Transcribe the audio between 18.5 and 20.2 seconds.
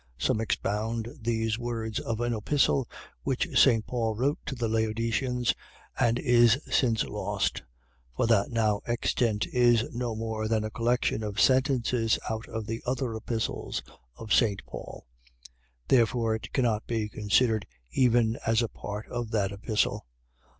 a part of that epistle.